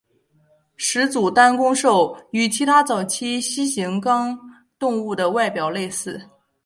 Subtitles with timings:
[0.77, 4.35] 始祖单弓兽与其他早期蜥形纲
[4.79, 6.19] 动物的外表类似。